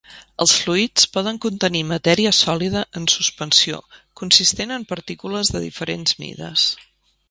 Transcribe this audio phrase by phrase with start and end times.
[0.43, 3.85] Els fluids poden contenir matèria sòlida en suspensió
[4.23, 6.71] consistent en partícules de diferents mides.